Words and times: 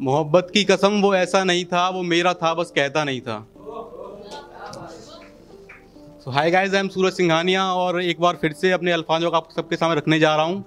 मोहब्बत 0.00 0.50
की 0.54 0.62
कसम, 0.64 1.00
वो 1.02 1.14
ऐसा 1.14 1.42
नहीं 1.44 1.64
था, 1.64 1.88
वो 1.88 2.02
मेरा 2.02 2.32
था, 2.34 2.52
बस 2.54 2.72
कहता 2.76 3.04
नहीं 3.04 3.20
था। 3.20 3.46
So 6.20 6.30
hi 6.30 6.50
guys 6.50 6.74
I 6.74 6.80
am 6.80 6.88
Suraj 6.88 7.12
Singhania 7.12 7.64
और 7.74 8.02
एक 8.02 8.20
बार 8.20 8.38
फिर 8.40 8.52
से 8.52 8.70
अपने 8.72 8.92
अल्फाजों 8.92 9.30
का 9.30 9.36
आप 9.36 9.48
सबके 9.56 9.76
सामने 9.76 9.96
रखने 9.96 10.18
जा 10.18 10.34
रहा 10.36 10.44
हूँ। 10.44 10.64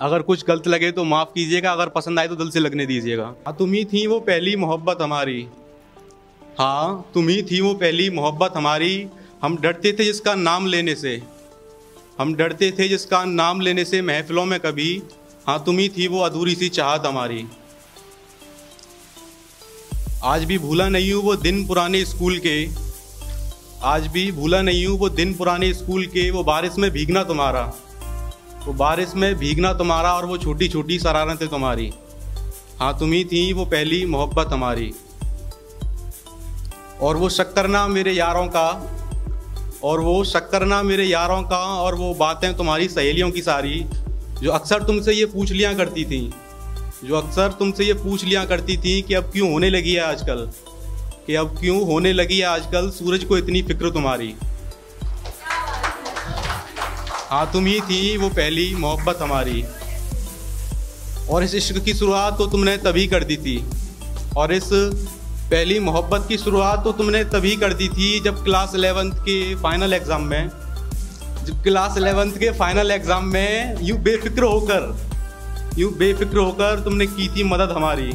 अगर 0.00 0.22
कुछ 0.22 0.44
गलत 0.44 0.66
लगे 0.68 0.90
तो 0.92 1.04
माफ़ 1.04 1.28
कीजिएगा, 1.28 1.72
अगर 1.72 1.88
पसंद 1.88 2.18
आए 2.18 2.28
तो 2.28 2.36
दिल 2.36 2.50
से 2.50 2.60
लगने 2.60 2.86
दीजिएगा। 2.86 3.34
हाँ 3.46 3.56
तुम 3.56 3.72
ही 3.72 3.84
थी 3.84 4.06
वो 4.06 4.20
पहली 4.20 4.56
मोहब्बत 4.56 5.02
हमारी। 5.02 5.46
हाँ 6.58 7.10
तुम 7.14 7.28
ही 7.28 7.42
थी 7.42 7.60
वो 7.60 7.74
पहली 7.74 8.10
मोहब्बत 8.10 8.56
हमारी। 8.56 9.06
हम 9.42 9.56
डरते 9.56 9.92
थे 9.92 10.04
जिसका 10.04 10.34
नाम 10.34 10.66
लेने 10.66 10.94
से। 10.94 11.20
हम 12.18 12.34
डरते 12.34 12.70
थे 12.70 12.88
जिसका 12.88 13.24
नाम 13.24 13.60
लेने 13.60 13.84
से 13.84 14.02
महफिलों 14.02 14.44
में 14.44 14.58
कभी। 14.60 15.02
हाँ 15.46 15.62
तुम 15.64 15.78
ही 15.78 15.88
थी 15.88 16.06
वो 16.08 16.20
अधूरी 16.20 16.54
सी 16.54 16.68
चाहत 16.70 17.06
हमारी। 17.06 17.46
आज 20.24 20.44
भी 20.44 20.58
भूला 20.58 20.88
नहीं 20.88 21.12
हूँ 21.12 21.22
वो 21.22 21.36
दिन 21.36 21.66
पुराने 21.66 22.04
स्कूल 22.04 22.38
के। 22.38 22.68
आज 23.82 24.06
भी 24.06 24.32
भूला 24.32 24.60
नहीं 24.62 24.86
हूँ 24.86 24.98
वो 24.98 25.08
दिन 25.08 25.34
पुराने 25.34 25.72
स्कूल 25.74 26.06
के। 26.06 26.30
वो 26.30 26.44
बारिश 26.44 26.78
में 26.78 26.90
भीगना 26.90 27.22
तुम्हारा। 27.24 27.62
वो 28.66 28.72
बारिश 28.72 29.12
में 29.14 29.34
भीगना 29.34 29.72
तुम्हारा 29.72 30.12
और 30.12 30.26
वो 30.26 30.38
छोटी 30.38 30.68
छोटी 30.68 30.98
शरारतें 30.98 31.48
तुम्हारी। 31.48 31.92
हाँ 32.80 32.98
तुम 32.98 33.12
ही 33.12 33.24
थी 33.24 33.52
वो 33.52 33.64
पहली 33.64 34.04
मोहब्बत 34.06 34.52
हमारी। 34.52 34.92
और 37.00 37.16
वो 37.16 37.28
शक्करना 37.28 37.86
मेरे 37.88 38.12
यारों 38.12 38.46
का। 38.46 38.92
और 39.84 40.00
वो 40.00 40.24
शक्करना 40.24 40.82
मेरे 40.82 41.04
यारों 41.04 41.42
का 41.42 41.58
और 41.58 41.94
वो 41.94 42.14
बातें 42.14 42.56
तुम्हारी 42.56 42.88
सहेलियों 42.88 43.30
की 43.30 43.42
सारी, 43.42 43.84
जो 44.42 44.50
अक्सर 44.50 44.82
तुमसे 44.82 45.12
ये 45.12 45.26
पूछ 45.26 45.52
लिया 45.52 45.74
करती 45.74 46.04
थी। 46.04 46.32
जो 47.04 47.16
अक्सर 47.16 47.52
तुमसे 47.58 47.84
ये 47.84 47.92
पूछ 47.94 48.24
लिया 48.24 48.44
करती 48.44 48.76
थी 48.76 49.00
कि 49.02 49.14
अब 49.14 49.24
क्यों 49.32 49.50
होने 49.52 49.68
लगी 49.70 49.92
है 49.94 50.00
आजकल? 50.02 50.48
कि 51.26 51.34
अब 51.34 51.56
क्यों 51.58 51.80
होने 51.86 52.12
लगी 52.12 52.38
है 52.38 52.44
आजकल 52.46 52.88
सूरज 52.90 53.24
को 53.24 53.38
इतनी 53.38 53.62
फ़िक्र 53.62 53.90
तुम्हारी? 53.90 54.34
हाँ 57.30 57.50
तुम 57.52 57.66
ही 57.66 57.80
थी 57.80 58.16
वो 58.16 58.28
पहली 58.30 58.74
मोहब्बत 58.74 59.18
हमारी। 59.22 59.64
और 61.30 61.44
इस 61.44 61.54
इश्क 61.54 61.78
की 61.84 61.94
शुरुआत 61.94 62.38
तो 62.38 62.46
तुमने 62.46 62.76
तभी 62.76 63.06
कर 63.06 63.24
दी 63.24 63.36
थी। 63.36 63.58
और 64.36 64.52
इस 64.52 64.68
पहली 65.50 65.78
मोहब्बत 65.80 66.24
की 66.28 66.38
शुरुआत 66.38 66.84
तो 66.84 66.92
तुमने 66.92 67.24
तभी 67.32 67.56
कर 67.56 67.72
दी 67.74 67.88
थी 67.88 68.18
जब 68.20 68.42
क्लास 68.44 68.74
एलेवेंथ 68.74 69.12
के 69.24 69.54
फाइनल 69.54 69.92
एग्ज़ाम 69.94 70.22
में 70.22 70.48
जब 71.44 71.62
क्लास 71.62 71.98
एलेवेंथ 71.98 72.32
के 72.32 72.50
फाइनल 72.58 72.90
एग्ज़ाम 72.90 73.28
में 73.32 73.76
यूँ 73.82 73.98
बेफिक्र 73.98 74.42
होकर 74.44 74.94
यूँ 75.78 75.92
बेफिक्र 75.94 76.38
होकर 76.38 76.80
तुमने 76.84 77.06
की 77.06 77.28
थी 77.28 77.42
मदद 77.44 77.72
हमारी। 77.76 78.12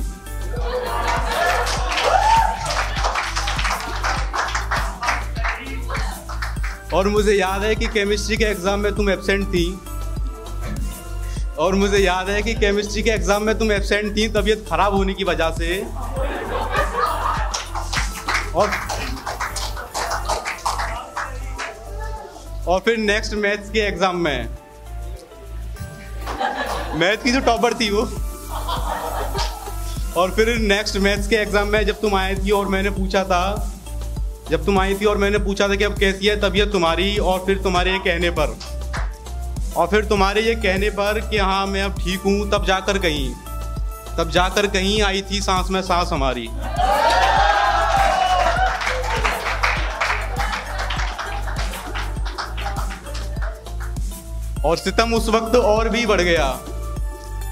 और 6.94 7.08
मुझे 7.08 7.34
याद 7.34 7.64
है 7.64 7.76
कि 7.76 7.86
केमिस्ट्री 7.88 8.38
के 8.38 8.46
एग्ज़ाम 8.46 8.80
में 8.80 8.96
तुम 8.96 9.10
एबसेंट 9.10 9.48
थी। 9.48 9.66
और 11.60 11.76
मुझे 11.76 11.98
याद 11.98 12.30
है 12.30 12.42
कि 12.42 12.54
केमिस्ट्री 12.56 13.02
के 13.04 13.10
एग्ज़ाम 13.10 13.44
में 13.44 13.58
तुम 13.60 13.72
एबसेंट 13.72 14.16
थी, 14.18 14.28
तबीयत 14.30 14.66
ख़राब 14.70 14.94
होने 14.94 15.14
की 15.14 15.24
वजह 15.24 15.52
से। 15.52 15.80
और 18.56 18.72
और 22.68 22.80
फिर 22.80 22.98
नेक्स्ट 22.98 23.34
मैथ्स 23.36 23.70
के 23.70 23.80
एग्ज़ाम 23.80 24.18
में। 24.18 24.61
मैथ 26.96 27.24
की 27.24 27.32
जो 27.32 27.40
टॉपर 27.42 27.74
थी 27.74 27.90
वो। 27.90 28.02
और 30.18 30.32
फिर 30.36 30.48
नेक्स्ट 30.60 30.98
मैथ्स 30.98 31.28
के 31.28 31.36
एग्ज़ाम 31.36 31.68
में 31.68 31.86
जब 31.86 32.00
तुम 32.02 32.16
आई 32.16 32.36
थी 32.36 32.52
और 32.52 32.68
मैंने 32.68 32.90
पूछा 32.90 33.24
था, 33.24 33.44
जब 34.50 34.66
तुम 34.66 34.80
आई 34.80 34.96
थी 34.96 35.06
और 35.06 35.18
मैंने 35.18 35.38
पूछा 35.40 35.68
था 35.68 35.76
कि 35.76 35.84
अब 35.84 35.98
कैसी 36.00 36.28
है 36.28 36.40
तबीयत 36.42 36.72
तुम्हारी 36.72 37.18
और 37.20 37.44
फिर 37.46 37.58
तुम्हारे 37.64 37.92
ये 37.92 38.00
कहने 38.00 38.30
पर। 38.40 38.58
और 39.78 39.88
फिर 39.88 40.06
तुम्हारे 40.06 40.42
ये 40.42 40.56
कहने 40.58 40.90
पर 40.92 41.20
कि 41.30 41.38
हाँ 41.38 41.66
मैं 41.68 41.84
अब 41.84 42.00
ठीक 42.00 42.20
हूँ, 42.20 42.50
तब 42.52 42.66
जाकर 42.68 42.98
कहीं, 42.98 43.30
तब 44.18 44.30
जाकर 44.30 44.68
कहीं 44.70 45.02
आई 45.04 45.22
थी 45.32 45.42
सांस 45.42 45.70
में 45.72 45.82
सांस 45.82 46.10
हमारी। 46.14 46.48
और 54.66 54.78
सितम 54.78 55.14
उस 55.14 55.30
वक्त 55.30 55.56
और 55.56 55.90
भी 55.90 56.06
बढ़ 56.06 56.22
गया। 56.22 56.50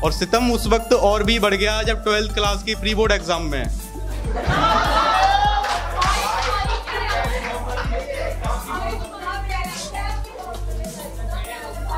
और 0.03 0.11
सितम 0.11 0.51
उस 0.51 0.67
वक्त 0.67 0.93
और 0.93 1.23
भी 1.23 1.39
बढ़ 1.39 1.53
गया 1.55 1.81
जब 1.83 2.03
ट्वेल्थ 2.03 2.33
क्लास 2.33 2.63
की 2.63 2.75
प्री 2.75 2.93
बोर्ड 2.95 3.11
एग्ज़ाम 3.11 3.43
में। 3.45 3.65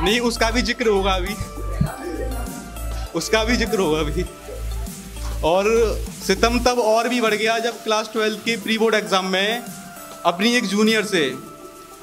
नहीं, 0.04 0.20
उसका 0.22 0.50
भी 0.52 0.62
ज़िक्र 0.62 0.88
होगा 0.88 1.14
अभी। 1.14 1.36
उसका 3.16 3.44
भी 3.44 3.56
ज़िक्र 3.58 3.80
होगा 3.80 4.00
अभी। 4.00 4.26
और 5.46 5.66
सितम 6.26 6.60
तब 6.66 6.80
और 6.80 7.10
भी 7.10 7.22
बढ़ 7.22 7.34
गया 7.34 7.58
जब 7.60 7.84
क्लास 7.84 8.10
ट्वेल्थ 8.14 8.40
के 8.46 8.56
प्री 8.58 8.78
बोर्ड 8.78 8.96
एग्ज़ाम 8.96 9.26
में 9.28 9.64
अपनी 10.26 10.56
एक 10.56 10.66
जूनियर 10.68 11.06
से, 11.06 11.24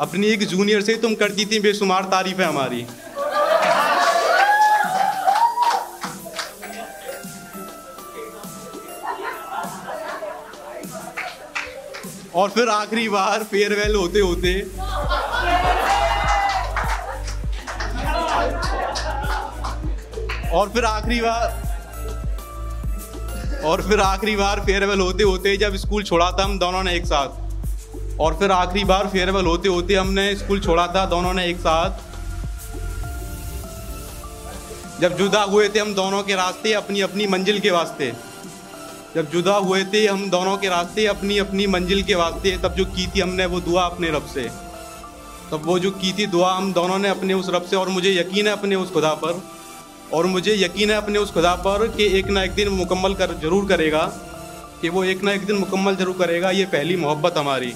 अपनी 0.01 0.27
एक 0.27 0.47
जूनियर 0.49 0.83
से 0.83 0.95
तुम 1.03 1.15
करती 1.15 1.45
थी 1.47 1.61
बेशुमार 1.61 2.05
तारीफें 2.11 2.45
हमारी। 2.45 2.87
और 12.39 12.51
फिर 12.51 12.69
आखिरी 12.69 13.09
बार 13.09 13.43
फेयरवेल 13.45 13.95
होते 13.95 14.21
होते 14.21 14.51
और 20.51 20.69
फिर 20.69 20.85
आखिरी 20.85 21.21
बार, 21.21 21.49
और 23.65 23.83
फिर 23.89 24.01
आखिरी 24.01 24.37
बार 24.37 24.61
फेयरवेल 24.61 25.01
होते 25.01 25.23
होते 25.23 25.57
जब 25.57 25.77
स्कूल 25.77 26.03
छोड़ा 26.03 26.31
था 26.31 26.45
हम 26.45 26.59
दोनों 26.59 26.83
ने 26.83 26.95
एक 26.97 27.07
साथ। 27.07 27.29
और 28.21 28.39
फिर 28.39 28.53
आखिरी 28.53 28.85
बार 28.85 29.09
फेयरवेल 29.09 29.47
होते 29.47 29.69
होते 29.69 29.95
हमने 29.95 30.35
स्कूल 30.37 30.61
छोड़ा 30.61 30.87
था 30.95 31.05
दोनों 31.07 31.33
ने 31.35 31.47
एक 31.47 31.59
साथ। 31.59 32.07
जब 35.01 35.17
जुदा 35.17 35.43
हुए 35.43 35.69
थे 35.69 35.79
हम 35.79 35.95
दोनों 35.95 36.23
के 36.23 36.35
रास्ते 36.37 36.73
अपनी 36.75 37.01
अपनी 37.01 37.27
मंजिल 37.27 37.61
के 37.61 37.71
वास्ते। 37.71 38.13
जब 39.15 39.31
जुदा 39.31 39.55
हुए 39.57 39.85
थे, 39.85 40.07
हम 40.07 40.29
दोनों 40.31 40.57
के 40.57 40.69
रास्ते 40.69 41.07
अपनी 41.07 41.39
अपनी 41.39 41.67
मंजिल 41.67 42.03
के 42.03 42.15
वास्ते, 42.15 42.57
तब 42.59 42.75
जो 42.75 42.85
की 42.87 43.07
थी 43.07 43.21
हमने 43.21 43.47
वो 43.47 43.61
दुआ 43.61 43.83
अपने 43.83 44.11
रब 44.11 44.27
से। 44.27 44.43
तब 45.51 45.63
वो 45.65 45.79
जो 45.79 45.91
की 45.93 46.13
थी 46.13 46.27
दुआ 46.27 46.53
हम 46.53 46.73
दोनों 46.73 46.99
ने 46.99 47.09
अपने 47.09 47.35
उस 47.35 47.49
रब 47.51 47.63
से, 47.63 47.77
और 47.77 47.89
मुझे 47.89 48.13
यकीन 48.13 48.47
है 48.47 48.53
अपने 48.53 48.77
उस 48.77 48.93
खुदा 48.93 49.13
पर, 49.15 49.43
और 50.13 50.27
मुझे 50.27 50.55
यकीन 50.55 50.91
है 50.91 50.97
अपने 50.97 51.19
उस 51.19 51.33
खुदा 51.33 51.55
पर 51.65 51.87
कि 51.89 52.07
एक 52.19 52.29
ना 52.29 52.43
एक 52.43 52.55
दिन 52.55 52.69
मुकम्मल 52.69 53.15
कर, 53.15 53.33
ज़रूर 53.35 53.69
करेगा, 53.69 54.05
कि 54.83 54.89
वो 54.89 55.05
एक 55.05 55.23
ना 55.25 55.33
एक 55.33 55.47
दिन 55.47 55.57
मुकम्मल 55.57 55.97
ज़रूर 55.97 56.17
करेगा, 56.19 56.51
ये 56.51 56.65
पहली 56.67 56.97
मोहब्बत 56.97 57.39
हमारी। 57.39 57.73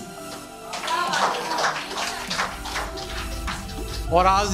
और 4.12 4.26
आज 4.26 4.48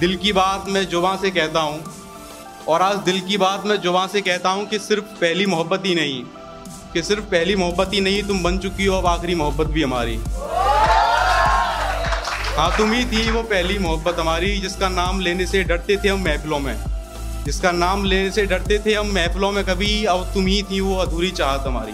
दिल 0.00 0.16
की 0.16 0.32
बात 0.32 0.68
मैं 0.68 0.84
जुबा 0.88 1.16
से 1.16 1.30
कहता 1.30 1.60
हूँ 1.60 1.82
और 2.68 2.82
आज 2.82 2.96
दिल 2.96 3.20
की 3.20 3.36
बात 3.36 3.66
मैं 3.66 3.76
ज़ुबान 3.76 4.08
से 4.08 4.20
कहता 4.20 4.50
हूँ 4.50 4.66
कि 4.66 4.78
सिर्फ़ 4.78 5.04
पहली 5.04 5.46
मोहब्बत 5.46 5.82
ही 5.86 5.94
नहीं, 5.94 6.22
कि 6.92 7.02
सिर्फ़ 7.02 7.24
पहली 7.24 7.56
मोहब्बत 7.56 7.90
ही 7.94 8.00
नहीं, 8.00 8.22
तुम 8.22 8.42
बन 8.42 8.58
चुकी 8.58 8.84
हो, 8.84 8.98
अब 8.98 9.06
आखिरी 9.06 9.34
मोहब्बत 9.34 9.66
भी 9.66 9.82
हमारी। 9.82 10.16
हाँ 12.56 12.76
तुम 12.76 12.92
ही 12.92 13.04
थी 13.04 13.30
वो 13.30 13.42
पहली 13.42 13.78
मोहब्बत 13.78 14.18
हमारी, 14.18 14.56
जिसका 14.58 14.88
नाम 14.88 15.20
लेने 15.20 15.46
से 15.46 15.64
डरते 15.64 15.96
थे 15.96 16.08
हम 16.08 16.24
महफिलों 16.24 16.58
में। 16.58 16.76
जिसका 17.44 17.70
नाम 17.70 18.04
लेने 18.04 18.30
से 18.30 18.46
डरते 18.46 18.78
थे 18.78 18.94
हम 18.94 19.06
महफिलों 19.06 19.52
में 19.52 19.64
कभी, 19.64 20.04
अब 20.04 20.30
तुम 20.34 20.46
ही 20.46 20.62
थी 20.62 20.80
वो 20.80 20.96
अधूरी 20.96 21.30
चाहत 21.30 21.66
हमारी। 21.66 21.92